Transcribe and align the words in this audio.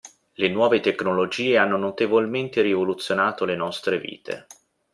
Le 0.33 0.47
nuove 0.47 0.79
tecnologie 0.79 1.57
hanno 1.59 1.77
notevolmente 1.77 2.61
rivoluzionato 2.61 3.45
le 3.45 3.55
nostre 3.55 3.99
vite. 3.99 4.47